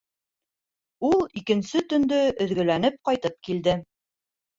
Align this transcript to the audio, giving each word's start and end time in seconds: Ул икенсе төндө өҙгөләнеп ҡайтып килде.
Ул 1.09 1.19
икенсе 1.41 1.81
төндө 1.93 2.21
өҙгөләнеп 2.47 2.97
ҡайтып 3.11 3.37
килде. 3.49 3.77